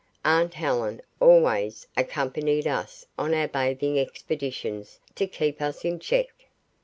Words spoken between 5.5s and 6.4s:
us in check.